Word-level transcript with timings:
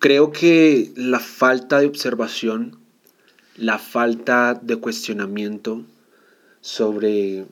Creo 0.00 0.32
que 0.32 0.94
la 0.96 1.20
falta 1.20 1.78
de 1.78 1.86
observación, 1.86 2.78
la 3.54 3.78
falta 3.78 4.54
de 4.54 4.76
cuestionamiento 4.76 5.84
sobre 6.62 7.44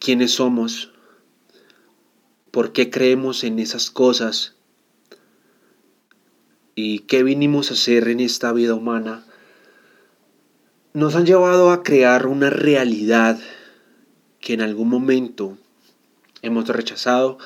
quiénes 0.00 0.32
somos, 0.32 0.90
por 2.50 2.72
qué 2.72 2.90
creemos 2.90 3.44
en 3.44 3.60
esas 3.60 3.92
cosas 3.92 4.56
y 6.74 6.98
qué 7.06 7.22
vinimos 7.22 7.70
a 7.70 7.74
hacer 7.74 8.08
en 8.08 8.18
esta 8.18 8.52
vida 8.52 8.74
humana, 8.74 9.24
nos 10.92 11.14
han 11.14 11.24
llevado 11.24 11.70
a 11.70 11.84
crear 11.84 12.26
una 12.26 12.50
realidad 12.50 13.38
que 14.40 14.54
en 14.54 14.60
algún 14.60 14.88
momento 14.88 15.56
hemos 16.42 16.66
rechazado, 16.66 17.38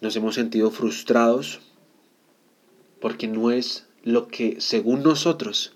nos 0.00 0.14
hemos 0.14 0.36
sentido 0.36 0.70
frustrados, 0.70 1.58
porque 3.00 3.28
no 3.28 3.50
es 3.50 3.86
lo 4.02 4.28
que 4.28 4.60
según 4.60 5.02
nosotros 5.02 5.72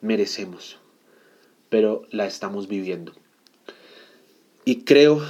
merecemos, 0.00 0.78
pero 1.68 2.06
la 2.10 2.26
estamos 2.26 2.68
viviendo. 2.68 3.12
Y 4.64 4.82
creo 4.82 5.22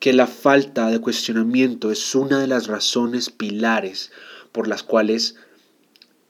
que 0.00 0.12
la 0.12 0.26
falta 0.26 0.90
de 0.90 1.00
cuestionamiento 1.00 1.90
es 1.90 2.14
una 2.14 2.38
de 2.40 2.46
las 2.46 2.66
razones 2.66 3.30
pilares 3.30 4.12
por 4.52 4.68
las 4.68 4.82
cuales 4.82 5.36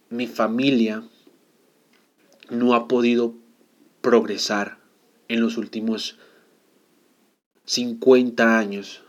mi 0.09 0.27
familia 0.27 1.03
no 2.51 2.75
ha 2.75 2.89
podido 2.89 3.35
progresar 4.01 4.79
en 5.29 5.41
los 5.41 5.57
últimos 5.57 6.19
50 7.65 8.59
años. 8.59 9.03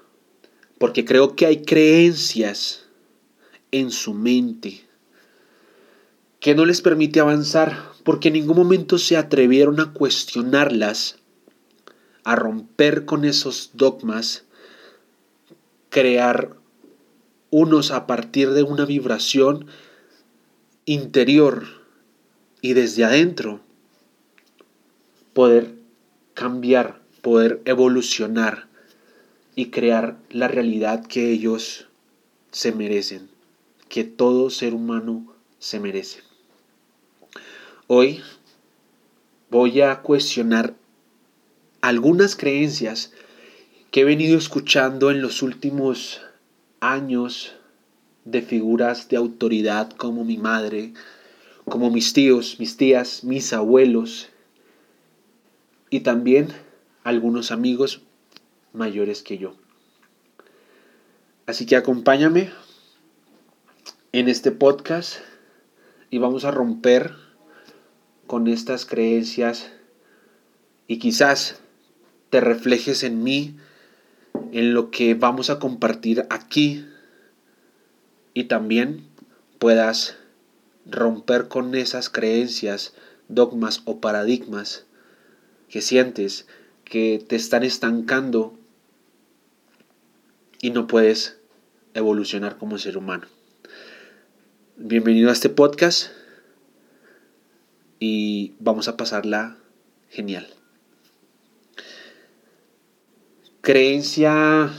Porque 0.80 1.06
creo 1.06 1.36
que 1.36 1.46
hay 1.46 1.64
creencias 1.64 2.87
en 3.78 3.92
su 3.92 4.14
mente 4.14 4.88
que 6.40 6.56
no 6.56 6.66
les 6.66 6.82
permite 6.82 7.20
avanzar 7.20 7.92
porque 8.04 8.30
en 8.30 8.36
ningún 8.36 8.58
momento 8.58 8.98
se 8.98 9.18
atrevieron 9.18 9.80
a 9.80 9.92
cuestionarlas, 9.92 11.18
a 12.24 12.36
romper 12.36 13.06
con 13.06 13.26
esos 13.26 13.72
dogmas, 13.74 14.46
crear 15.90 16.56
unos 17.50 17.92
a 17.92 18.08
partir 18.08 18.52
de 18.52 18.64
una 18.64 18.86
vibración 18.86 19.66
interior 20.86 21.66
y 22.62 22.74
desde 22.74 23.04
adentro 23.04 23.62
poder 25.34 25.76
cambiar, 26.34 27.02
poder 27.22 27.62
evolucionar 27.66 28.68
y 29.56 29.70
crear 29.70 30.18
la 30.30 30.48
realidad 30.48 31.06
que 31.06 31.32
ellos 31.32 31.88
se 32.52 32.72
merecen 32.72 33.37
que 33.90 34.04
todo 34.04 34.50
ser 34.50 34.74
humano 34.74 35.34
se 35.60 35.80
merece. 35.80 36.22
Hoy 37.88 38.22
voy 39.50 39.82
a 39.82 40.02
cuestionar 40.02 40.76
algunas 41.82 42.36
creencias 42.36 43.14
que 43.92 44.02
he 44.02 44.04
venido 44.04 44.38
escuchando 44.38 45.10
en 45.10 45.22
los 45.22 45.42
últimos 45.42 46.22
años 46.80 47.54
de 48.26 48.42
figuras 48.42 49.08
de 49.08 49.18
autoridad 49.18 49.90
como 49.92 50.26
mi 50.26 50.38
madre, 50.38 50.94
como 51.66 51.90
mis 51.90 52.12
tíos, 52.14 52.58
mis 52.60 52.76
tías, 52.76 53.24
mis 53.24 53.54
abuelos 53.54 54.28
y 55.90 56.02
también 56.02 56.50
algunos 57.04 57.52
amigos 57.52 58.02
mayores 58.74 59.24
que 59.24 59.38
yo. 59.38 59.56
Así 61.46 61.66
que 61.66 61.78
acompáñame 61.78 62.52
en 64.14 64.30
este 64.30 64.52
podcast 64.52 65.18
y 66.10 66.18
vamos 66.18 66.46
a 66.46 66.52
romper 66.52 67.14
con 68.26 68.48
estas 68.48 68.86
creencias 68.86 69.70
y 70.88 71.00
quizás 71.00 71.60
te 72.30 72.40
reflejes 72.40 73.04
en 73.04 73.24
mí, 73.24 73.58
en 74.54 74.74
lo 74.74 74.92
que 74.92 75.14
vamos 75.14 75.50
a 75.50 75.60
compartir 75.60 76.26
aquí 76.30 76.86
y 78.34 78.46
también 78.46 79.06
puedas 79.60 80.18
romper 80.86 81.50
con 81.50 81.76
esas 81.76 82.10
creencias, 82.10 82.94
dogmas 83.28 83.82
o 83.86 84.00
paradigmas 84.00 84.86
que 85.70 85.82
sientes 85.82 86.48
que 86.86 87.24
te 87.28 87.36
están 87.36 87.64
estancando 87.64 88.58
y 90.62 90.70
no 90.70 90.88
puedes 90.88 91.38
evolucionar 91.94 92.58
como 92.58 92.78
ser 92.78 92.98
humano. 92.98 93.28
Bienvenido 94.80 95.32
a 95.32 95.34
este 95.34 95.50
podcast 95.50 96.12
y 98.00 98.54
vamos 98.60 98.88
a 98.88 98.96
pasarla 98.96 99.58
genial. 100.08 100.48
Creencia 103.62 104.72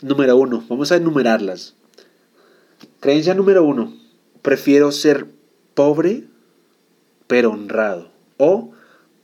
número 0.00 0.38
uno, 0.38 0.64
vamos 0.66 0.92
a 0.92 0.96
enumerarlas. 0.96 1.74
Creencia 3.00 3.34
número 3.34 3.64
uno, 3.64 3.94
prefiero 4.40 4.90
ser 4.92 5.26
pobre 5.74 6.24
pero 7.26 7.50
honrado 7.50 8.10
o 8.38 8.72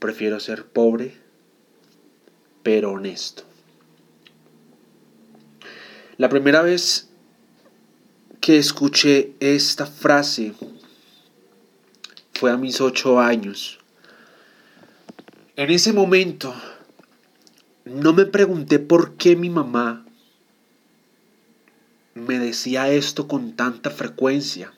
prefiero 0.00 0.38
ser 0.38 0.66
pobre 0.66 1.14
pero 2.62 2.92
honesto. 2.92 3.44
La 6.19 6.28
primera 6.28 6.60
vez 6.60 7.09
que 8.40 8.56
escuché 8.56 9.34
esta 9.38 9.84
frase 9.86 10.54
fue 12.32 12.50
a 12.50 12.56
mis 12.56 12.80
ocho 12.80 13.20
años. 13.20 13.78
En 15.56 15.70
ese 15.70 15.92
momento 15.92 16.54
no 17.84 18.14
me 18.14 18.24
pregunté 18.24 18.78
por 18.78 19.16
qué 19.16 19.36
mi 19.36 19.50
mamá 19.50 20.06
me 22.14 22.38
decía 22.38 22.90
esto 22.90 23.28
con 23.28 23.56
tanta 23.56 23.90
frecuencia. 23.90 24.72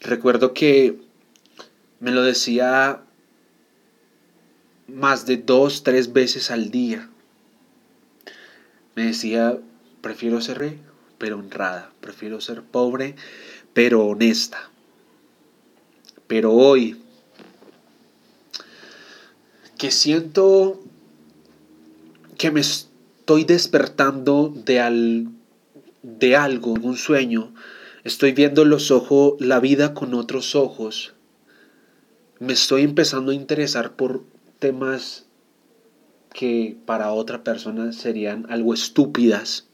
Recuerdo 0.00 0.54
que 0.54 0.98
me 2.00 2.10
lo 2.10 2.22
decía 2.22 3.02
más 4.86 5.26
de 5.26 5.36
dos, 5.36 5.82
tres 5.82 6.12
veces 6.14 6.50
al 6.50 6.70
día. 6.70 7.10
Me 8.94 9.04
decía, 9.04 9.58
prefiero 10.00 10.40
ser 10.40 10.58
rey 10.58 10.80
pero 11.18 11.38
honrada. 11.38 11.92
Prefiero 12.00 12.40
ser 12.40 12.62
pobre, 12.62 13.16
pero 13.72 14.04
honesta. 14.06 14.70
Pero 16.26 16.52
hoy, 16.52 16.96
que 19.78 19.90
siento 19.90 20.82
que 22.36 22.50
me 22.50 22.60
estoy 22.60 23.44
despertando 23.44 24.52
de, 24.54 24.80
al, 24.80 25.28
de 26.02 26.36
algo, 26.36 26.72
un 26.72 26.96
sueño, 26.96 27.52
estoy 28.04 28.32
viendo 28.32 28.64
los 28.64 28.90
ojos, 28.90 29.34
la 29.40 29.60
vida 29.60 29.94
con 29.94 30.14
otros 30.14 30.54
ojos, 30.54 31.14
me 32.38 32.52
estoy 32.52 32.82
empezando 32.82 33.32
a 33.32 33.34
interesar 33.34 33.92
por 33.96 34.24
temas 34.58 35.26
que 36.32 36.76
para 36.84 37.12
otra 37.12 37.42
persona 37.44 37.92
serían 37.92 38.46
algo 38.50 38.74
estúpidas 38.74 39.65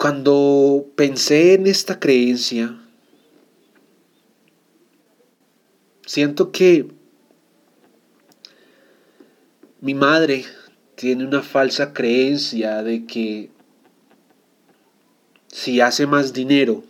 Cuando 0.00 0.86
pensé 0.96 1.52
en 1.52 1.66
esta 1.66 2.00
creencia, 2.00 2.74
siento 6.06 6.52
que 6.52 6.88
mi 9.82 9.92
madre 9.92 10.46
tiene 10.94 11.26
una 11.26 11.42
falsa 11.42 11.92
creencia 11.92 12.82
de 12.82 13.04
que 13.04 13.50
si 15.48 15.82
hace 15.82 16.06
más 16.06 16.32
dinero, 16.32 16.82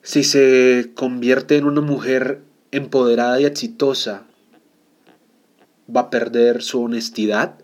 si 0.00 0.24
se 0.24 0.92
convierte 0.94 1.58
en 1.58 1.66
una 1.66 1.82
mujer 1.82 2.40
empoderada 2.70 3.42
y 3.42 3.44
exitosa, 3.44 4.24
va 5.94 6.00
a 6.00 6.10
perder 6.10 6.62
su 6.62 6.82
honestidad, 6.82 7.58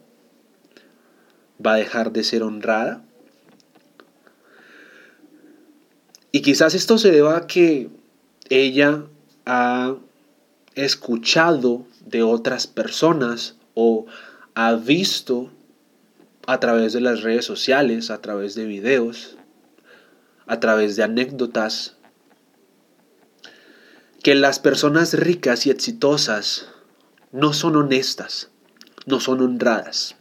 va 1.64 1.72
a 1.72 1.76
dejar 1.78 2.12
de 2.12 2.22
ser 2.22 2.42
honrada. 2.42 3.05
Y 6.36 6.42
quizás 6.42 6.74
esto 6.74 6.98
se 6.98 7.10
deba 7.10 7.34
a 7.34 7.46
que 7.46 7.88
ella 8.50 9.04
ha 9.46 9.94
escuchado 10.74 11.86
de 12.04 12.22
otras 12.22 12.66
personas 12.66 13.56
o 13.72 14.04
ha 14.54 14.74
visto 14.74 15.50
a 16.46 16.60
través 16.60 16.92
de 16.92 17.00
las 17.00 17.22
redes 17.22 17.46
sociales, 17.46 18.10
a 18.10 18.20
través 18.20 18.54
de 18.54 18.66
videos, 18.66 19.38
a 20.46 20.60
través 20.60 20.94
de 20.96 21.04
anécdotas, 21.04 21.96
que 24.22 24.34
las 24.34 24.58
personas 24.58 25.14
ricas 25.14 25.66
y 25.66 25.70
exitosas 25.70 26.68
no 27.32 27.54
son 27.54 27.76
honestas, 27.76 28.50
no 29.06 29.20
son 29.20 29.40
honradas. 29.40 30.16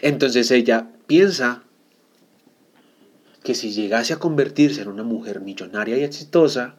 Entonces 0.00 0.50
ella 0.50 0.88
piensa 1.06 1.62
que 3.50 3.56
si 3.56 3.72
llegase 3.72 4.12
a 4.12 4.20
convertirse 4.20 4.82
en 4.82 4.86
una 4.86 5.02
mujer 5.02 5.40
millonaria 5.40 5.96
y 5.96 6.04
exitosa, 6.04 6.76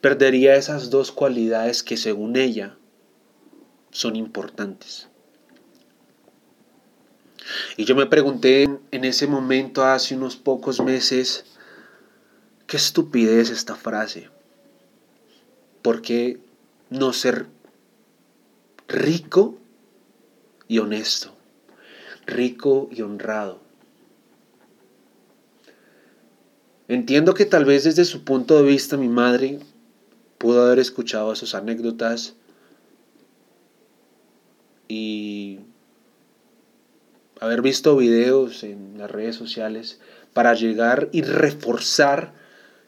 perdería 0.00 0.56
esas 0.56 0.88
dos 0.88 1.12
cualidades 1.12 1.82
que 1.82 1.98
según 1.98 2.34
ella 2.34 2.78
son 3.90 4.16
importantes. 4.16 5.10
Y 7.76 7.84
yo 7.84 7.94
me 7.94 8.06
pregunté 8.06 8.62
en 8.90 9.04
ese 9.04 9.26
momento, 9.26 9.84
hace 9.84 10.16
unos 10.16 10.36
pocos 10.36 10.80
meses, 10.80 11.44
qué 12.66 12.78
estupidez 12.78 13.50
esta 13.50 13.74
frase. 13.74 14.30
¿Por 15.82 16.00
qué 16.00 16.40
no 16.88 17.12
ser 17.12 17.48
rico 18.88 19.58
y 20.68 20.78
honesto? 20.78 21.36
Rico 22.24 22.88
y 22.90 23.02
honrado. 23.02 23.65
Entiendo 26.88 27.34
que 27.34 27.46
tal 27.46 27.64
vez 27.64 27.82
desde 27.82 28.04
su 28.04 28.22
punto 28.22 28.56
de 28.56 28.62
vista 28.62 28.96
mi 28.96 29.08
madre 29.08 29.58
pudo 30.38 30.64
haber 30.64 30.78
escuchado 30.78 31.34
sus 31.34 31.54
anécdotas 31.56 32.36
y 34.86 35.58
haber 37.40 37.60
visto 37.60 37.96
videos 37.96 38.62
en 38.62 38.98
las 38.98 39.10
redes 39.10 39.34
sociales 39.34 40.00
para 40.32 40.54
llegar 40.54 41.08
y 41.10 41.22
reforzar 41.22 42.34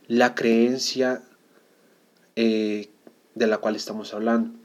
la 0.06 0.36
creencia 0.36 1.22
eh, 2.36 2.90
de 3.34 3.46
la 3.48 3.58
cual 3.58 3.74
estamos 3.74 4.14
hablando. 4.14 4.56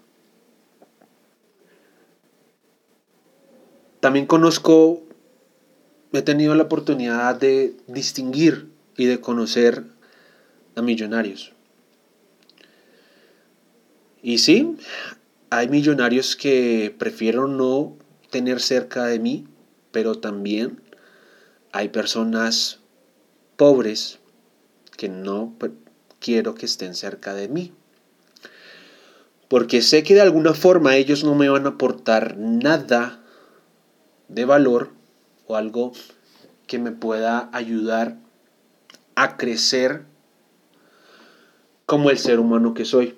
También 3.99 4.27
conozco, 4.27 5.01
he 6.11 6.21
tenido 6.21 6.53
la 6.53 6.63
oportunidad 6.63 7.35
de 7.35 7.75
distinguir 7.87 8.72
y 8.97 9.05
de 9.05 9.19
conocer 9.19 9.83
a 10.75 10.81
millonarios. 10.81 11.53
Y 14.21 14.37
sí, 14.37 14.77
hay 15.49 15.67
millonarios 15.67 16.35
que 16.35 16.95
prefiero 16.97 17.47
no 17.47 17.97
tener 18.29 18.61
cerca 18.61 19.05
de 19.05 19.19
mí, 19.19 19.45
pero 19.91 20.15
también 20.15 20.81
hay 21.71 21.89
personas 21.89 22.79
pobres 23.57 24.19
que 24.97 25.09
no 25.09 25.53
quiero 26.19 26.55
que 26.55 26.65
estén 26.65 26.95
cerca 26.95 27.33
de 27.33 27.49
mí. 27.49 27.73
Porque 29.49 29.81
sé 29.81 30.03
que 30.03 30.15
de 30.15 30.21
alguna 30.21 30.53
forma 30.53 30.95
ellos 30.95 31.23
no 31.23 31.35
me 31.35 31.49
van 31.49 31.65
a 31.65 31.69
aportar 31.69 32.37
nada 32.37 33.21
de 34.29 34.45
valor 34.45 34.91
o 35.45 35.55
algo 35.55 35.91
que 36.65 36.79
me 36.79 36.91
pueda 36.91 37.49
ayudar 37.51 38.22
a 39.15 39.37
crecer 39.37 40.05
como 41.85 42.09
el 42.09 42.17
ser 42.17 42.39
humano 42.39 42.73
que 42.73 42.85
soy. 42.85 43.17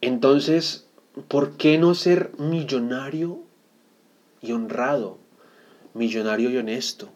Entonces, 0.00 0.86
¿por 1.28 1.56
qué 1.56 1.78
no 1.78 1.94
ser 1.94 2.32
millonario 2.38 3.40
y 4.40 4.52
honrado? 4.52 5.18
Millonario 5.94 6.50
y 6.50 6.56
honesto. 6.56 7.08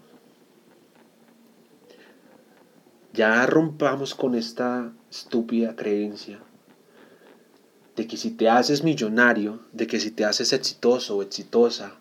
Ya 3.12 3.44
rompamos 3.46 4.14
con 4.14 4.34
esta 4.34 4.92
estúpida 5.10 5.74
creencia 5.74 6.40
de 7.98 8.06
que 8.06 8.16
si 8.16 8.30
te 8.30 8.48
haces 8.48 8.84
millonario, 8.84 9.58
de 9.72 9.88
que 9.88 9.98
si 9.98 10.12
te 10.12 10.24
haces 10.24 10.52
exitoso 10.52 11.16
o 11.16 11.22
exitosa, 11.22 11.96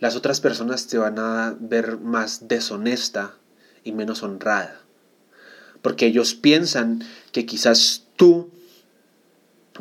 las 0.00 0.16
otras 0.16 0.40
personas 0.40 0.86
te 0.86 0.96
van 0.98 1.18
a 1.18 1.54
ver 1.60 1.98
más 1.98 2.48
deshonesta 2.48 3.36
y 3.84 3.92
menos 3.92 4.22
honrada. 4.22 4.80
Porque 5.82 6.06
ellos 6.06 6.34
piensan 6.34 7.04
que 7.32 7.46
quizás 7.46 8.06
tú 8.16 8.50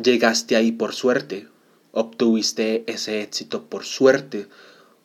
llegaste 0.02 0.58
ahí 0.58 0.74
por 0.74 0.94
suerte, 0.94 1.48
obtuviste 1.92 2.84
ese 2.88 3.22
éxito 3.22 3.70
por 3.70 3.86
suerte, 3.86 4.48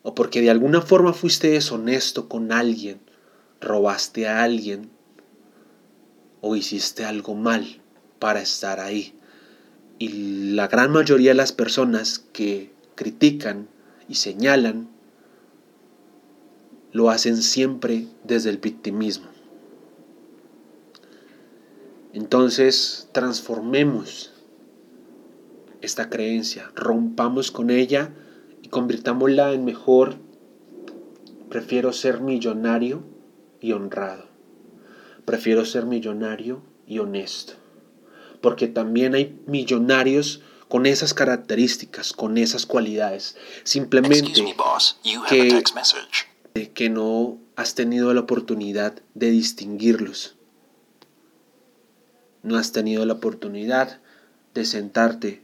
o 0.03 0.15
porque 0.15 0.41
de 0.41 0.51
alguna 0.51 0.83
forma 0.83 1.13
fuiste 1.13 1.51
deshonesto 1.51 2.29
con 2.29 2.53
alguien, 2.53 3.01
robaste 3.61 4.29
a 4.29 4.43
alguien, 4.43 4.91
o 6.41 6.57
hiciste 6.57 7.05
algo 7.05 7.35
mal 7.35 7.81
para 8.19 8.43
estar 8.43 8.81
ahí. 8.81 9.15
Y 9.99 10.53
la 10.55 10.67
gran 10.67 10.91
mayoría 10.91 11.31
de 11.31 11.37
las 11.37 11.53
personas 11.53 12.19
que 12.33 12.73
critican 12.97 13.69
y 14.09 14.17
señalan 14.17 14.94
lo 16.95 17.11
hacen 17.11 17.37
siempre 17.43 18.07
desde 18.23 18.51
el 18.51 18.59
victimismo. 18.59 19.27
Entonces 22.13 23.09
transformemos 23.11 24.33
esta 25.83 26.09
creencia, 26.09 26.71
rompamos 26.77 27.51
con 27.51 27.71
ella 27.71 28.13
y 28.63 28.69
convirtámosla 28.69 29.53
en 29.53 29.65
mejor. 29.65 30.15
Prefiero 31.49 31.93
ser 31.93 32.21
millonario 32.21 33.03
y 33.61 33.73
honrado. 33.73 34.27
Prefiero 35.25 35.65
ser 35.65 35.87
millonario 35.87 36.63
y 36.87 37.01
honesto. 37.01 37.55
Porque 38.41 38.69
también 38.69 39.17
hay 39.17 39.43
millonarios 39.49 40.43
con 40.69 40.87
esas 40.87 41.13
características, 41.13 42.13
con 42.13 42.39
esas 42.39 42.67
cualidades. 42.67 43.37
Simplemente 43.65 44.33
que 45.29 45.59
que 46.55 46.89
no 46.89 47.41
has 47.57 47.75
tenido 47.75 48.15
la 48.15 48.21
oportunidad 48.21 49.03
de 49.15 49.31
distinguirlos. 49.31 50.37
No 52.45 52.57
has 52.57 52.71
tenido 52.71 53.05
la 53.07 53.15
oportunidad 53.15 54.01
de 54.55 54.65
sentarte 54.65 55.43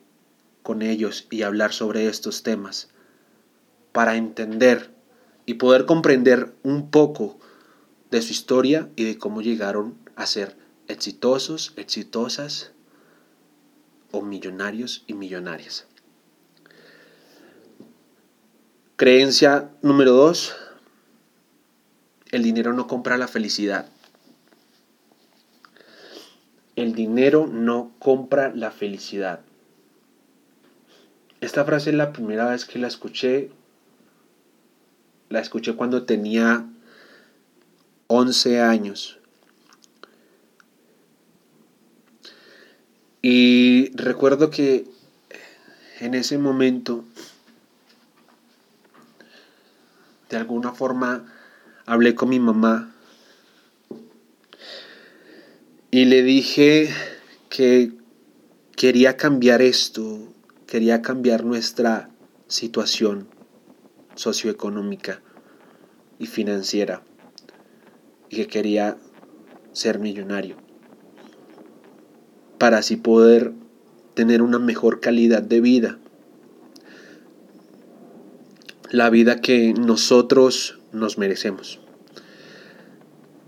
con 0.63 0.83
ellos 0.83 1.27
y 1.29 1.43
hablar 1.43 1.73
sobre 1.73 2.07
estos 2.07 2.45
temas 2.45 2.91
para 3.91 4.15
entender 4.15 4.95
y 5.47 5.55
poder 5.55 5.85
comprender 5.85 6.55
un 6.63 6.93
poco 6.93 7.41
de 8.13 8.23
su 8.23 8.31
historia 8.31 8.89
y 8.95 9.03
de 9.03 9.19
cómo 9.19 9.43
llegaron 9.43 9.99
a 10.15 10.27
ser 10.27 10.57
exitosos, 10.87 11.73
exitosas 11.75 12.71
o 14.13 14.23
millonarios 14.23 15.03
y 15.09 15.15
millonarias. 15.15 15.89
Creencia 18.95 19.71
número 19.83 20.13
dos, 20.13 20.55
el 22.33 22.43
dinero 22.43 22.73
no 22.73 22.87
compra 22.87 23.17
la 23.17 23.29
felicidad. 23.29 23.87
El 26.77 26.95
dinero 26.95 27.47
no 27.47 27.93
compra 27.99 28.55
la 28.55 28.71
felicidad. 28.71 29.41
Esta 31.41 31.65
frase 31.65 31.91
es 31.91 31.97
la 31.97 32.13
primera 32.13 32.49
vez 32.49 32.65
que 32.65 32.79
la 32.79 32.87
escuché. 32.87 33.51
La 35.29 35.41
escuché 35.41 35.75
cuando 35.75 36.05
tenía 36.05 36.67
11 38.07 38.61
años. 38.61 39.19
Y 43.23 43.95
recuerdo 43.97 44.51
que 44.51 44.87
en 46.01 46.15
ese 46.15 46.39
momento, 46.39 47.05
de 50.31 50.37
alguna 50.39 50.73
forma, 50.73 51.27
hablé 51.91 52.15
con 52.15 52.29
mi 52.29 52.39
mamá 52.39 52.95
y 55.91 56.05
le 56.05 56.23
dije 56.23 56.89
que 57.49 57.91
quería 58.77 59.17
cambiar 59.17 59.61
esto, 59.61 60.33
quería 60.69 61.03
cambiar 61.03 61.45
nuestra 61.45 62.09
situación 62.47 63.27
socioeconómica 64.15 65.21
y 66.21 66.27
financiera 66.27 67.03
y 68.29 68.37
que 68.37 68.47
quería 68.47 68.97
ser 69.73 69.99
millonario 69.99 70.59
para 72.59 72.79
así 72.79 72.95
poder 72.95 73.53
tener 74.15 74.43
una 74.43 74.61
mejor 74.61 75.01
calidad 75.01 75.43
de 75.43 75.61
vida. 75.61 75.99
La 78.93 79.11
vida 79.11 79.41
que 79.41 79.75
nosotros 79.75 80.77
nos 80.93 81.19
merecemos. 81.19 81.80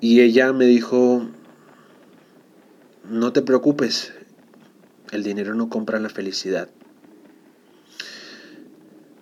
Y 0.03 0.21
ella 0.21 0.53
me 0.53 0.67
dijo, 0.67 1.29
no 3.09 3.33
te 3.33 3.41
preocupes, 3.41 4.13
el 5.13 5.23
dinero 5.23 5.55
no 5.55 5.69
compra 5.69 6.01
la 6.01 6.09
felicidad. 6.09 6.69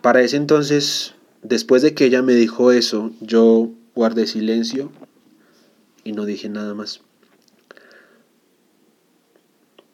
Para 0.01 0.23
ese 0.23 0.39
entonces, 0.39 1.15
después 1.43 1.83
de 1.83 1.93
que 1.93 2.07
ella 2.07 2.23
me 2.23 2.33
dijo 2.33 2.73
eso, 2.73 3.13
yo 3.21 3.69
guardé 3.95 4.27
silencio 4.27 4.91
y 6.03 6.13
no 6.13 6.25
dije 6.25 6.49
nada 6.49 6.73
más. 6.73 7.03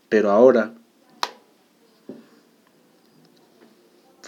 Pero 0.09 0.31
ahora, 0.31 0.73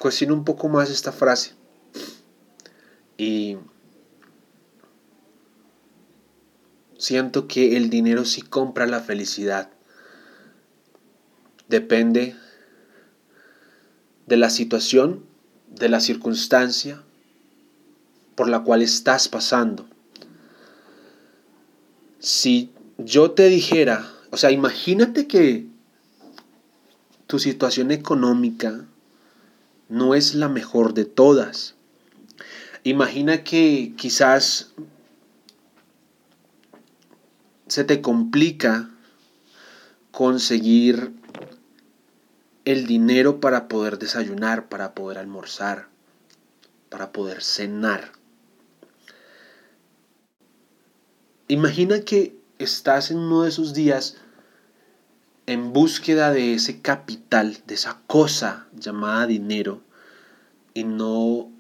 cuestiono 0.00 0.34
un 0.34 0.44
poco 0.44 0.68
más 0.68 0.90
esta 0.90 1.12
frase. 1.12 1.54
Y 3.16 3.58
siento 6.98 7.48
que 7.48 7.76
el 7.76 7.88
dinero 7.88 8.24
sí 8.24 8.42
compra 8.42 8.86
la 8.86 9.00
felicidad. 9.00 9.70
Depende 11.68 12.36
de 14.26 14.36
la 14.36 14.50
situación, 14.50 15.24
de 15.68 15.88
la 15.88 16.00
circunstancia 16.00 17.02
por 18.34 18.48
la 18.48 18.60
cual 18.60 18.82
estás 18.82 19.28
pasando. 19.28 19.86
Si 22.18 22.70
yo 22.98 23.30
te 23.30 23.48
dijera, 23.48 24.10
o 24.30 24.36
sea, 24.36 24.50
imagínate 24.50 25.26
que 25.26 25.66
tu 27.26 27.38
situación 27.38 27.90
económica 27.90 28.86
no 29.88 30.14
es 30.14 30.34
la 30.34 30.48
mejor 30.48 30.94
de 30.94 31.04
todas. 31.04 31.74
Imagina 32.84 33.44
que 33.44 33.94
quizás 33.96 34.72
se 37.68 37.84
te 37.84 38.00
complica 38.00 38.90
conseguir 40.10 41.12
el 42.64 42.86
dinero 42.86 43.40
para 43.40 43.68
poder 43.68 43.98
desayunar, 43.98 44.68
para 44.68 44.94
poder 44.94 45.18
almorzar, 45.18 45.88
para 46.88 47.12
poder 47.12 47.42
cenar. 47.42 48.12
Imagina 51.46 52.00
que 52.00 52.36
estás 52.58 53.10
en 53.10 53.18
uno 53.18 53.42
de 53.42 53.48
esos 53.48 53.72
días 53.72 54.16
en 55.46 55.72
búsqueda 55.72 56.30
de 56.30 56.54
ese 56.54 56.82
capital, 56.82 57.56
de 57.66 57.74
esa 57.74 58.02
cosa 58.06 58.66
llamada 58.74 59.26
dinero, 59.26 59.80
y 60.74 60.84
no 60.84 61.50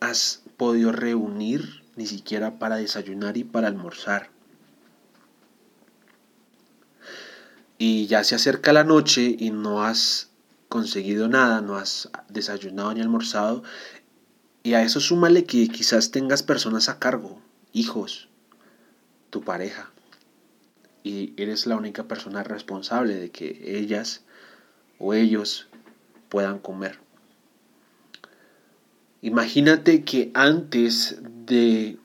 has 0.00 0.42
podido 0.56 0.92
reunir 0.92 1.84
ni 1.96 2.06
siquiera 2.06 2.58
para 2.58 2.76
desayunar 2.76 3.36
y 3.36 3.44
para 3.44 3.68
almorzar. 3.68 4.33
Y 7.78 8.06
ya 8.06 8.24
se 8.24 8.34
acerca 8.34 8.72
la 8.72 8.84
noche 8.84 9.36
y 9.38 9.50
no 9.50 9.84
has 9.84 10.30
conseguido 10.68 11.28
nada, 11.28 11.60
no 11.60 11.76
has 11.76 12.10
desayunado 12.28 12.94
ni 12.94 13.00
almorzado. 13.00 13.62
Y 14.62 14.74
a 14.74 14.82
eso 14.82 15.00
súmale 15.00 15.44
que 15.44 15.68
quizás 15.68 16.10
tengas 16.10 16.42
personas 16.42 16.88
a 16.88 16.98
cargo, 16.98 17.40
hijos, 17.72 18.28
tu 19.30 19.42
pareja 19.42 19.90
y 21.04 21.34
eres 21.36 21.66
la 21.66 21.76
única 21.76 22.08
persona 22.08 22.42
responsable 22.42 23.14
de 23.14 23.30
que 23.30 23.78
ellas 23.78 24.24
o 24.98 25.14
ellos 25.14 25.68
puedan 26.30 26.58
comer. 26.58 26.98
Imagínate 29.20 30.02
que 30.02 30.30
antes 30.34 31.18
de 31.46 31.98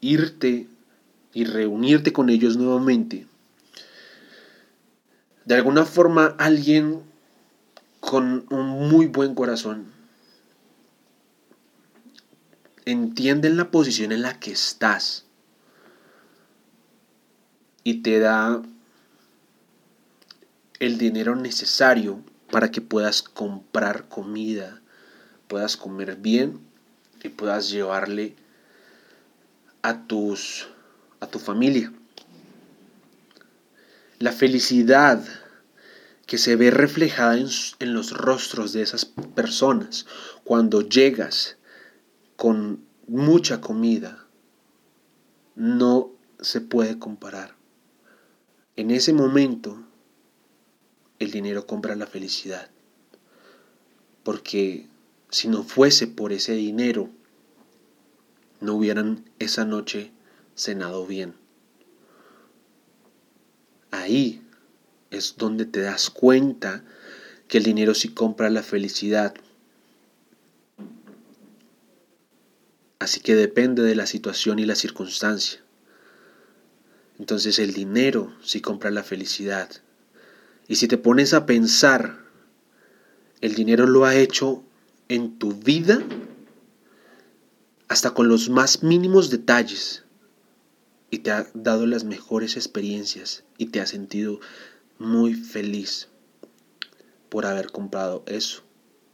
irte 0.00 0.68
y 1.32 1.44
reunirte 1.44 2.12
con 2.12 2.28
ellos 2.28 2.56
nuevamente, 2.56 3.26
de 5.44 5.54
alguna 5.54 5.84
forma 5.84 6.34
alguien 6.38 7.02
con 8.00 8.46
un 8.50 8.88
muy 8.88 9.06
buen 9.06 9.34
corazón 9.34 9.92
entiende 12.84 13.50
la 13.50 13.70
posición 13.70 14.12
en 14.12 14.22
la 14.22 14.38
que 14.38 14.52
estás 14.52 15.24
y 17.82 18.02
te 18.02 18.18
da 18.18 18.62
el 20.80 20.98
dinero 20.98 21.34
necesario 21.36 22.20
para 22.50 22.70
que 22.70 22.80
puedas 22.80 23.22
comprar 23.22 24.08
comida, 24.08 24.80
puedas 25.48 25.76
comer 25.76 26.16
bien 26.16 26.60
y 27.22 27.28
puedas 27.28 27.70
llevarle 27.70 28.36
a 29.82 30.06
tus 30.06 30.68
a 31.20 31.26
tu 31.26 31.38
familia. 31.38 31.92
La 34.18 34.32
felicidad 34.32 35.24
que 36.26 36.38
se 36.38 36.56
ve 36.56 36.70
reflejada 36.70 37.36
en, 37.36 37.48
en 37.80 37.94
los 37.94 38.12
rostros 38.12 38.72
de 38.72 38.82
esas 38.82 39.04
personas 39.04 40.06
cuando 40.44 40.80
llegas 40.82 41.58
con 42.36 42.84
mucha 43.06 43.60
comida 43.60 44.26
no 45.54 46.10
se 46.40 46.60
puede 46.60 46.98
comparar. 46.98 47.54
En 48.76 48.90
ese 48.90 49.12
momento, 49.12 49.84
el 51.18 51.30
dinero 51.30 51.66
compra 51.66 51.94
la 51.94 52.06
felicidad. 52.06 52.70
Porque 54.22 54.88
si 55.30 55.48
no 55.48 55.62
fuese 55.62 56.06
por 56.06 56.32
ese 56.32 56.52
dinero, 56.52 57.10
no 58.60 58.74
hubieran 58.74 59.24
esa 59.38 59.64
noche 59.64 60.12
cenado 60.54 61.06
bien. 61.06 61.34
Ahí 63.94 64.42
es 65.10 65.36
donde 65.38 65.66
te 65.66 65.80
das 65.80 66.10
cuenta 66.10 66.82
que 67.46 67.58
el 67.58 67.64
dinero 67.64 67.94
sí 67.94 68.08
compra 68.08 68.50
la 68.50 68.64
felicidad. 68.64 69.34
Así 72.98 73.20
que 73.20 73.36
depende 73.36 73.82
de 73.82 73.94
la 73.94 74.06
situación 74.06 74.58
y 74.58 74.66
la 74.66 74.74
circunstancia. 74.74 75.60
Entonces 77.20 77.60
el 77.60 77.72
dinero 77.72 78.34
sí 78.42 78.60
compra 78.60 78.90
la 78.90 79.04
felicidad. 79.04 79.70
Y 80.66 80.74
si 80.74 80.88
te 80.88 80.98
pones 80.98 81.32
a 81.32 81.46
pensar, 81.46 82.18
el 83.40 83.54
dinero 83.54 83.86
lo 83.86 84.06
ha 84.06 84.16
hecho 84.16 84.64
en 85.08 85.38
tu 85.38 85.52
vida 85.52 86.02
hasta 87.86 88.10
con 88.10 88.26
los 88.26 88.48
más 88.50 88.82
mínimos 88.82 89.30
detalles 89.30 90.03
y 91.14 91.18
te 91.18 91.30
ha 91.30 91.46
dado 91.54 91.86
las 91.86 92.02
mejores 92.02 92.56
experiencias 92.56 93.44
y 93.56 93.66
te 93.66 93.80
ha 93.80 93.86
sentido 93.86 94.40
muy 94.98 95.34
feliz 95.34 96.08
por 97.28 97.46
haber 97.46 97.70
comprado 97.70 98.24
eso, 98.26 98.64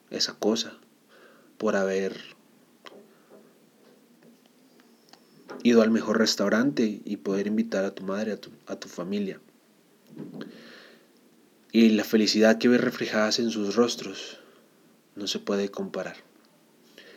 esa 0.09 0.33
cosa, 0.33 0.79
por 1.59 1.77
haber 1.77 2.17
ido 5.63 5.83
al 5.83 5.91
mejor 5.91 6.19
restaurante 6.19 7.03
y 7.05 7.19
poder 7.19 7.47
invitar 7.47 7.85
a 7.85 7.95
tu 7.95 8.03
madre, 8.03 8.33
a 8.33 8.41
tu, 8.41 8.49
a 8.67 8.77
tu 8.77 8.89
familia. 8.89 9.39
Y 11.71 11.91
la 11.91 12.05
felicidad 12.05 12.57
que 12.57 12.69
ves 12.69 12.81
reflejadas 12.81 13.39
en 13.41 13.51
sus 13.51 13.77
rostros 13.77 14.39
no 15.17 15.27
se 15.27 15.39
puede 15.39 15.69
comparar. 15.69 16.17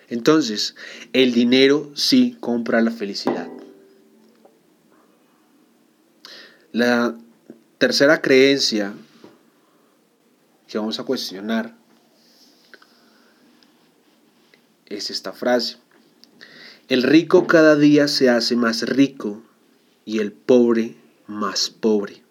Entonces, 0.10 0.76
el 1.14 1.32
dinero 1.34 1.90
sí 1.96 2.36
compra 2.42 2.82
la 2.82 2.92
felicidad. 2.92 3.48
La 6.74 7.16
tercera 7.78 8.20
creencia 8.20 8.96
que 10.68 10.80
vamos 10.80 11.00
a 11.00 11.04
cuestionar 11.04 11.76
es 14.88 15.12
esta 15.12 15.34
frase. 15.34 15.78
El 16.88 17.04
rico 17.04 17.46
cada 17.46 17.76
día 17.76 18.08
se 18.08 18.32
hace 18.32 18.56
más 18.56 18.82
rico 18.90 19.44
y 20.04 20.18
el 20.18 20.32
pobre 20.32 20.96
más 21.28 21.70
pobre. 21.70 22.24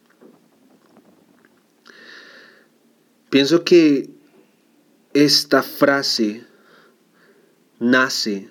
Pienso 3.30 3.62
que 3.62 4.10
esta 5.14 5.62
frase 5.62 6.44
nace 7.78 8.50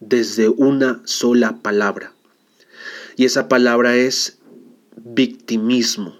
desde 0.00 0.50
una 0.50 1.00
sola 1.06 1.62
palabra 1.62 2.12
y 3.16 3.24
esa 3.24 3.48
palabra 3.48 3.96
es 3.96 4.37
victimismo. 5.14 6.16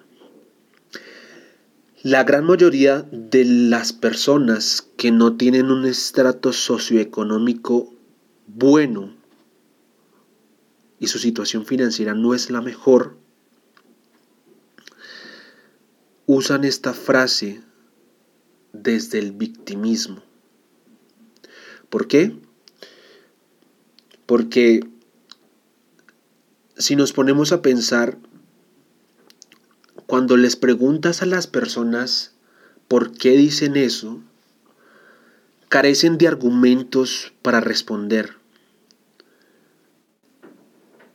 La 2.03 2.25
gran 2.25 2.45
mayoría 2.45 3.03
de 3.11 3.45
las 3.45 3.93
personas 3.93 4.89
que 4.97 5.11
no 5.11 5.37
tienen 5.37 5.71
un 5.71 5.85
estrato 5.85 6.53
socioeconómico 6.53 7.93
bueno 8.47 9.15
y 11.01 11.09
su 11.09 11.19
situación 11.19 11.67
financiera 11.67 12.15
no 12.15 12.35
es 12.35 12.51
la 12.51 12.61
mejor, 12.61 13.17
usan 16.27 16.65
esta 16.65 16.93
frase 16.93 17.63
desde 18.73 19.19
el 19.19 19.33
victimismo. 19.33 20.23
¿Por 21.89 22.07
qué? 22.07 22.37
Porque 24.27 24.87
si 26.77 26.97
nos 26.97 27.13
ponemos 27.13 27.53
a 27.53 27.63
pensar, 27.63 28.19
cuando 30.09 30.39
les 30.39 30.57
preguntas 30.57 31.21
a 31.21 31.27
las 31.27 31.47
personas 31.47 32.33
por 32.89 33.13
qué 33.13 33.33
dicen 33.33 33.77
eso, 33.77 34.23
carecen 35.69 36.17
de 36.17 36.27
argumentos 36.27 37.35
para 37.43 37.61
responder. 37.61 38.31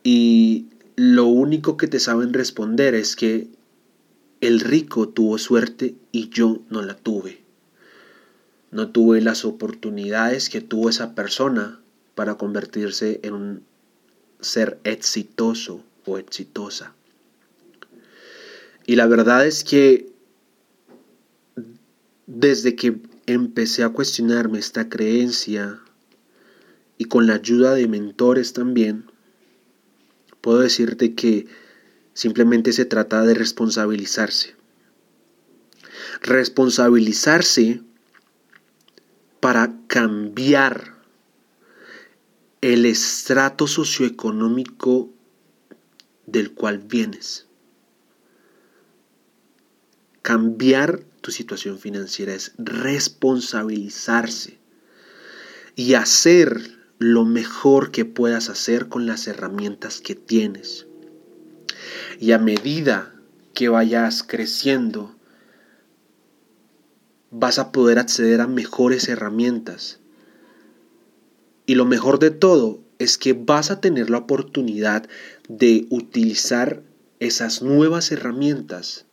Y 0.04 0.66
lo 0.94 1.26
único 1.26 1.76
que 1.76 1.88
te 1.88 1.98
saben 1.98 2.32
responder 2.32 2.94
es 2.94 3.16
que 3.16 3.48
el 4.40 4.60
rico 4.60 5.08
tuvo 5.08 5.38
suerte 5.38 5.96
y 6.12 6.28
yo 6.28 6.60
no 6.70 6.80
la 6.80 6.94
tuve. 6.94 7.42
No 8.70 8.90
tuve 8.90 9.20
las 9.20 9.44
oportunidades 9.44 10.48
que 10.48 10.60
tuvo 10.60 10.88
esa 10.88 11.16
persona 11.16 11.80
para 12.14 12.36
convertirse 12.36 13.18
en 13.24 13.34
un 13.34 13.62
ser 14.38 14.78
exitoso 14.84 15.82
o 16.06 16.16
exitosa. 16.16 16.94
Y 18.86 18.96
la 18.96 19.06
verdad 19.06 19.46
es 19.46 19.64
que 19.64 20.12
desde 22.26 22.74
que 22.74 23.00
empecé 23.26 23.82
a 23.82 23.90
cuestionarme 23.90 24.58
esta 24.58 24.88
creencia 24.88 25.80
y 26.98 27.06
con 27.06 27.26
la 27.26 27.34
ayuda 27.34 27.74
de 27.74 27.88
mentores 27.88 28.52
también, 28.52 29.10
puedo 30.40 30.60
decirte 30.60 31.14
que 31.14 31.46
simplemente 32.12 32.72
se 32.72 32.84
trata 32.84 33.22
de 33.22 33.34
responsabilizarse. 33.34 34.54
Responsabilizarse 36.20 37.80
para 39.40 39.74
cambiar 39.86 40.94
el 42.60 42.86
estrato 42.86 43.66
socioeconómico 43.66 45.10
del 46.26 46.52
cual 46.52 46.78
vienes. 46.78 47.46
Cambiar 50.24 51.00
tu 51.20 51.32
situación 51.32 51.78
financiera 51.78 52.32
es 52.32 52.52
responsabilizarse 52.56 54.56
y 55.76 55.92
hacer 55.92 56.78
lo 56.98 57.26
mejor 57.26 57.90
que 57.90 58.06
puedas 58.06 58.48
hacer 58.48 58.88
con 58.88 59.06
las 59.06 59.26
herramientas 59.26 60.00
que 60.00 60.14
tienes. 60.14 60.86
Y 62.18 62.32
a 62.32 62.38
medida 62.38 63.14
que 63.52 63.68
vayas 63.68 64.22
creciendo, 64.22 65.14
vas 67.30 67.58
a 67.58 67.70
poder 67.70 67.98
acceder 67.98 68.40
a 68.40 68.46
mejores 68.46 69.10
herramientas. 69.10 70.00
Y 71.66 71.74
lo 71.74 71.84
mejor 71.84 72.18
de 72.18 72.30
todo 72.30 72.82
es 72.98 73.18
que 73.18 73.34
vas 73.34 73.70
a 73.70 73.82
tener 73.82 74.08
la 74.08 74.16
oportunidad 74.16 75.06
de 75.50 75.86
utilizar 75.90 76.82
esas 77.20 77.60
nuevas 77.60 78.10
herramientas 78.10 79.04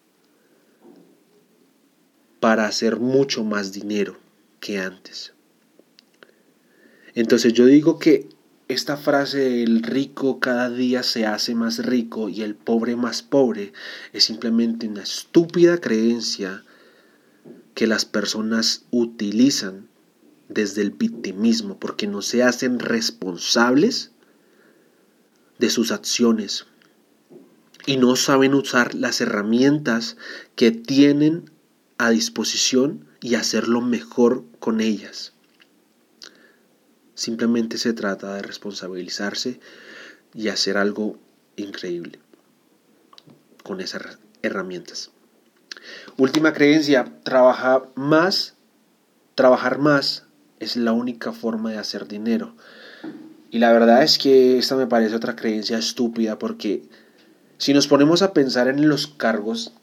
para 2.41 2.65
hacer 2.65 2.99
mucho 2.99 3.45
más 3.45 3.71
dinero 3.71 4.17
que 4.59 4.79
antes. 4.79 5.33
Entonces 7.13 7.53
yo 7.53 7.67
digo 7.67 7.99
que 7.99 8.27
esta 8.67 8.97
frase 8.97 9.61
el 9.61 9.83
rico 9.83 10.39
cada 10.39 10.69
día 10.69 11.03
se 11.03 11.27
hace 11.27 11.53
más 11.53 11.85
rico 11.85 12.29
y 12.29 12.41
el 12.41 12.55
pobre 12.55 12.95
más 12.95 13.21
pobre 13.21 13.73
es 14.11 14.23
simplemente 14.23 14.87
una 14.87 15.03
estúpida 15.03 15.77
creencia 15.77 16.63
que 17.75 17.85
las 17.85 18.05
personas 18.05 18.85
utilizan 18.89 19.87
desde 20.49 20.81
el 20.81 20.91
victimismo 20.91 21.77
porque 21.79 22.07
no 22.07 22.23
se 22.23 22.41
hacen 22.41 22.79
responsables 22.79 24.11
de 25.59 25.69
sus 25.69 25.91
acciones 25.91 26.65
y 27.85 27.97
no 27.97 28.15
saben 28.15 28.55
usar 28.55 28.95
las 28.95 29.21
herramientas 29.21 30.17
que 30.55 30.71
tienen 30.71 31.50
a 32.01 32.09
disposición 32.09 33.05
y 33.21 33.35
hacerlo 33.35 33.79
mejor 33.79 34.43
con 34.59 34.81
ellas. 34.81 35.33
Simplemente 37.13 37.77
se 37.77 37.93
trata 37.93 38.33
de 38.33 38.41
responsabilizarse 38.41 39.59
y 40.33 40.47
hacer 40.47 40.77
algo 40.77 41.19
increíble 41.57 42.17
con 43.63 43.81
esas 43.81 44.17
herramientas. 44.41 45.11
Última 46.17 46.53
creencia, 46.53 47.05
trabajar 47.23 47.91
más, 47.93 48.55
trabajar 49.35 49.77
más 49.77 50.25
es 50.59 50.77
la 50.77 50.93
única 50.93 51.31
forma 51.33 51.69
de 51.69 51.77
hacer 51.77 52.07
dinero. 52.07 52.55
Y 53.51 53.59
la 53.59 53.71
verdad 53.71 54.01
es 54.01 54.17
que 54.17 54.57
esta 54.57 54.75
me 54.75 54.87
parece 54.87 55.15
otra 55.15 55.35
creencia 55.35 55.77
estúpida 55.77 56.39
porque 56.39 56.81
si 57.59 57.75
nos 57.75 57.85
ponemos 57.85 58.23
a 58.23 58.33
pensar 58.33 58.69
en 58.69 58.89
los 58.89 59.05
cargos 59.05 59.73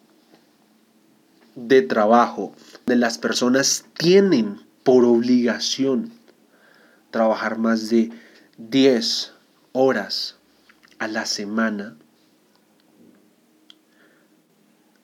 de 1.67 1.83
trabajo 1.83 2.55
de 2.87 2.97
las 2.97 3.19
personas 3.19 3.85
tienen 3.97 4.61
por 4.85 5.05
obligación 5.05 6.13
trabajar 7.11 7.59
más 7.59 7.91
de 7.91 8.11
10 8.59 9.33
horas 9.73 10.37
a 10.99 11.09
la 11.09 11.27
semana, 11.27 11.97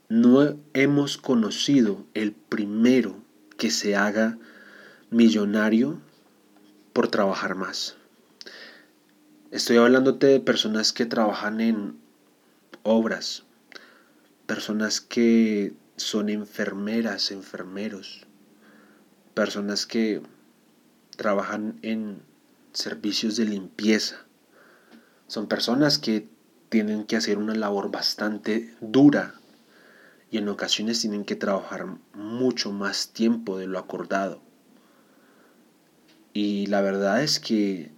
no 0.08 0.56
hemos 0.74 1.16
conocido 1.16 2.04
el 2.14 2.32
primero 2.32 3.16
que 3.56 3.70
se 3.70 3.96
haga 3.96 4.38
millonario 5.10 6.00
por 6.92 7.08
trabajar 7.08 7.54
más. 7.54 7.96
Estoy 9.50 9.76
hablándote 9.76 10.26
de 10.26 10.40
personas 10.40 10.92
que 10.92 11.06
trabajan 11.06 11.60
en 11.60 11.96
obras, 12.82 13.44
personas 14.46 15.00
que 15.00 15.72
son 15.96 16.28
enfermeras, 16.28 17.30
enfermeros, 17.30 18.26
personas 19.34 19.86
que 19.86 20.22
trabajan 21.16 21.78
en 21.82 22.22
servicios 22.72 23.36
de 23.36 23.44
limpieza. 23.46 24.24
Son 25.26 25.46
personas 25.46 25.98
que 25.98 26.28
tienen 26.68 27.04
que 27.04 27.16
hacer 27.16 27.38
una 27.38 27.54
labor 27.54 27.90
bastante 27.90 28.74
dura 28.80 29.34
y 30.30 30.38
en 30.38 30.48
ocasiones 30.48 31.00
tienen 31.00 31.24
que 31.24 31.36
trabajar 31.36 31.86
mucho 32.12 32.72
más 32.72 33.10
tiempo 33.10 33.56
de 33.56 33.68
lo 33.68 33.78
acordado. 33.78 34.42
Y 36.32 36.66
la 36.66 36.80
verdad 36.80 37.22
es 37.22 37.38
que 37.38 37.92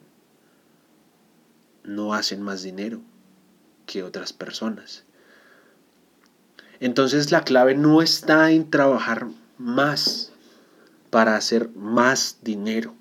no 1.85 2.13
hacen 2.13 2.43
más 2.43 2.63
dinero 2.63 3.01
que 3.87 4.03
otras 4.03 4.35
personas. 4.35 5.06
Entonces 6.81 7.31
la 7.31 7.43
clave 7.43 7.75
no 7.75 8.03
está 8.03 8.51
en 8.51 8.71
trabajar 8.71 9.29
más 9.59 10.33
para 11.11 11.37
hacer 11.37 11.71
más 11.75 12.39
dinero. 12.43 12.95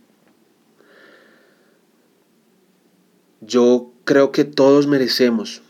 Yo 3.42 3.92
creo 4.06 4.32
que 4.32 4.46
todos 4.46 4.88
merecemos 4.88 5.62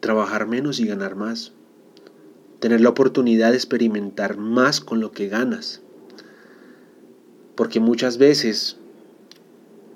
trabajar 0.00 0.46
menos 0.46 0.80
y 0.80 0.86
ganar 0.86 1.14
más. 1.14 1.52
Tener 2.58 2.80
la 2.80 2.88
oportunidad 2.88 3.50
de 3.50 3.56
experimentar 3.56 4.36
más 4.36 4.80
con 4.80 5.00
lo 5.00 5.12
que 5.12 5.28
ganas. 5.28 5.82
Porque 7.54 7.80
muchas 7.80 8.18
veces, 8.18 8.76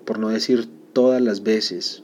por 0.04 0.18
no 0.18 0.28
decir 0.28 0.68
todas 0.92 1.20
las 1.20 1.42
veces, 1.42 2.02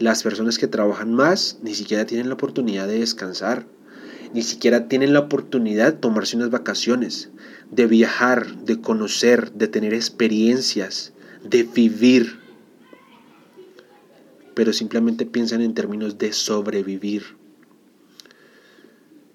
las 0.00 0.22
personas 0.22 0.56
que 0.56 0.66
trabajan 0.66 1.12
más 1.14 1.58
ni 1.62 1.74
siquiera 1.74 2.06
tienen 2.06 2.28
la 2.28 2.34
oportunidad 2.34 2.88
de 2.88 3.00
descansar, 3.00 3.66
ni 4.32 4.42
siquiera 4.42 4.88
tienen 4.88 5.12
la 5.12 5.20
oportunidad 5.20 5.92
de 5.92 5.98
tomarse 5.98 6.36
unas 6.36 6.50
vacaciones, 6.50 7.28
de 7.70 7.86
viajar, 7.86 8.64
de 8.64 8.80
conocer, 8.80 9.52
de 9.52 9.68
tener 9.68 9.92
experiencias, 9.92 11.12
de 11.44 11.64
vivir, 11.64 12.40
pero 14.54 14.72
simplemente 14.72 15.26
piensan 15.26 15.60
en 15.60 15.74
términos 15.74 16.16
de 16.16 16.32
sobrevivir. 16.32 17.36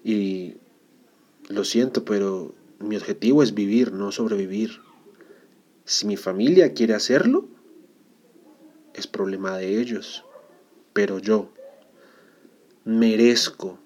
Y 0.02 0.54
lo 1.48 1.62
siento, 1.62 2.04
pero 2.04 2.56
mi 2.80 2.96
objetivo 2.96 3.44
es 3.44 3.54
vivir, 3.54 3.92
no 3.92 4.10
sobrevivir. 4.10 4.80
Si 5.84 6.08
mi 6.08 6.16
familia 6.16 6.74
quiere 6.74 6.94
hacerlo, 6.94 7.46
es 8.94 9.06
problema 9.06 9.56
de 9.58 9.80
ellos. 9.80 10.24
Pero 10.96 11.18
yo 11.18 11.52
merezco 12.86 13.78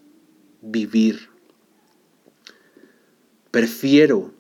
vivir. 0.63 1.29
Prefiero 3.51 4.33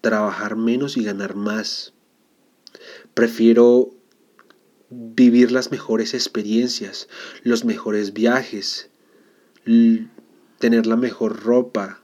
trabajar 0.00 0.56
menos 0.56 0.96
y 0.96 1.04
ganar 1.04 1.36
más. 1.36 1.94
Prefiero 3.14 3.94
vivir 4.90 5.52
las 5.52 5.70
mejores 5.70 6.12
experiencias, 6.12 7.08
los 7.44 7.64
mejores 7.64 8.12
viajes, 8.12 8.90
tener 10.58 10.86
la 10.86 10.96
mejor 10.96 11.44
ropa, 11.44 12.02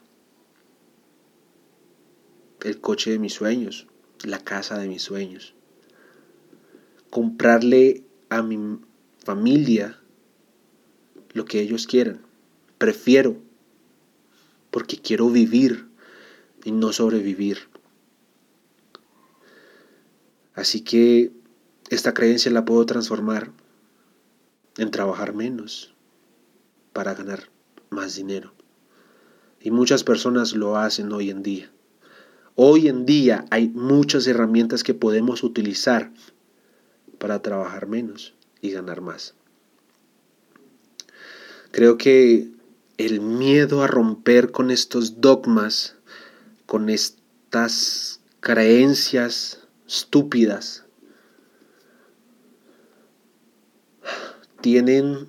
el 2.63 2.81
coche 2.81 3.11
de 3.11 3.19
mis 3.19 3.35
sueños, 3.35 3.89
la 4.23 4.39
casa 4.39 4.79
de 4.79 4.87
mis 4.87 5.03
sueños. 5.03 5.57
Comprarle 7.11 8.05
a 8.29 8.43
mi 8.43 8.79
familia 9.25 9.99
lo 11.33 11.45
que 11.45 11.61
ellos 11.61 11.87
quieran. 11.87 12.21
Prefiero, 12.79 13.37
porque 14.71 14.99
quiero 14.99 15.31
vivir 15.31 15.89
y 16.65 16.73
no 16.73 16.93
sobrevivir. 16.93 17.59
Así 20.55 20.83
que 20.83 21.33
esta 21.91 22.13
creencia 22.15 22.51
la 22.51 22.65
puedo 22.65 22.85
transformar 22.85 23.53
en 24.77 24.91
trabajar 24.91 25.35
menos 25.35 25.95
para 26.93 27.15
ganar 27.15 27.49
más 27.91 28.17
dinero. 28.17 28.53
Y 29.61 29.71
muchas 29.71 30.03
personas 30.03 30.55
lo 30.55 30.77
hacen 30.77 31.13
hoy 31.13 31.31
en 31.31 31.43
día. 31.43 31.71
Hoy 32.55 32.89
en 32.89 33.07
día 33.07 33.47
hay 33.51 33.69
muchas 33.69 34.27
herramientas 34.27 34.83
que 34.83 34.93
podemos 34.93 35.43
utilizar 35.43 36.13
para 37.19 37.41
trabajar 37.41 37.87
menos 37.87 38.35
y 38.63 38.71
ganar 38.71 39.03
más. 39.03 39.35
Creo 41.73 41.99
que 41.99 42.51
el 42.97 43.21
miedo 43.21 43.83
a 43.83 43.87
romper 43.87 44.51
con 44.53 44.71
estos 44.71 45.21
dogmas, 45.21 45.97
con 46.65 46.89
estas 46.89 48.21
creencias 48.41 49.67
estúpidas, 49.87 50.85
tienen 54.61 55.27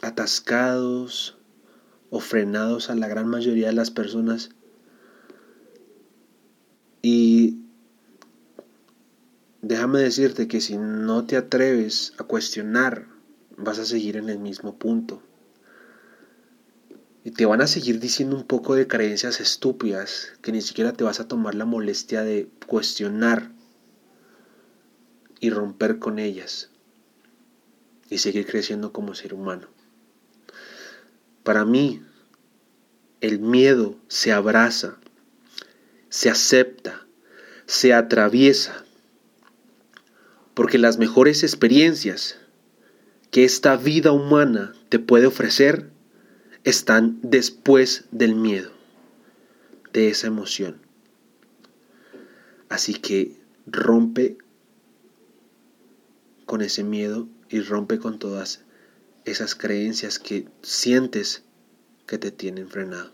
atascados 0.00 1.36
o 2.10 2.20
frenados 2.20 2.88
a 2.88 2.94
la 2.94 3.08
gran 3.08 3.28
mayoría 3.28 3.66
de 3.66 3.74
las 3.74 3.90
personas 3.90 4.50
y 7.02 7.58
déjame 9.62 10.00
decirte 10.00 10.48
que 10.48 10.60
si 10.60 10.76
no 10.78 11.24
te 11.24 11.36
atreves 11.36 12.12
a 12.18 12.24
cuestionar 12.24 13.06
vas 13.56 13.78
a 13.78 13.84
seguir 13.84 14.16
en 14.16 14.28
el 14.28 14.38
mismo 14.38 14.78
punto 14.78 15.22
y 17.24 17.32
te 17.32 17.44
van 17.44 17.60
a 17.60 17.66
seguir 17.66 18.00
diciendo 18.00 18.36
un 18.36 18.44
poco 18.44 18.74
de 18.74 18.86
creencias 18.86 19.40
estúpidas 19.40 20.32
que 20.40 20.52
ni 20.52 20.62
siquiera 20.62 20.92
te 20.92 21.04
vas 21.04 21.20
a 21.20 21.28
tomar 21.28 21.54
la 21.54 21.64
molestia 21.64 22.22
de 22.22 22.48
cuestionar 22.66 23.50
y 25.40 25.50
romper 25.50 25.98
con 25.98 26.18
ellas 26.18 26.70
y 28.08 28.18
seguir 28.18 28.46
creciendo 28.46 28.92
como 28.92 29.14
ser 29.14 29.34
humano. 29.34 29.68
Para 31.42 31.64
mí, 31.64 32.02
el 33.20 33.40
miedo 33.40 33.96
se 34.08 34.32
abraza, 34.32 34.96
se 36.08 36.30
acepta, 36.30 37.06
se 37.66 37.92
atraviesa, 37.92 38.84
porque 40.58 40.76
las 40.76 40.98
mejores 40.98 41.44
experiencias 41.44 42.36
que 43.30 43.44
esta 43.44 43.76
vida 43.76 44.10
humana 44.10 44.74
te 44.88 44.98
puede 44.98 45.28
ofrecer 45.28 45.88
están 46.64 47.20
después 47.22 48.06
del 48.10 48.34
miedo, 48.34 48.72
de 49.92 50.08
esa 50.08 50.26
emoción. 50.26 50.80
Así 52.68 52.94
que 52.94 53.36
rompe 53.68 54.36
con 56.44 56.60
ese 56.60 56.82
miedo 56.82 57.28
y 57.48 57.60
rompe 57.60 58.00
con 58.00 58.18
todas 58.18 58.64
esas 59.24 59.54
creencias 59.54 60.18
que 60.18 60.48
sientes 60.62 61.44
que 62.04 62.18
te 62.18 62.32
tienen 62.32 62.68
frenado. 62.68 63.12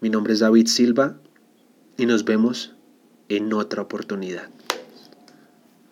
Mi 0.00 0.08
nombre 0.08 0.32
es 0.32 0.38
David 0.38 0.68
Silva 0.68 1.20
y 1.98 2.06
nos 2.06 2.24
vemos 2.24 2.74
en 3.28 3.52
otra 3.52 3.82
oportunidad. 3.82 4.48